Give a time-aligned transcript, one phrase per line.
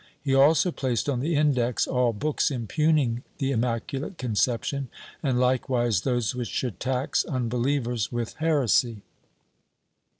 [0.19, 4.87] He also placed on the Index all books impugning the Immaculate Conception
[5.21, 9.03] and hkewise those which should tax unbelievers with heresy.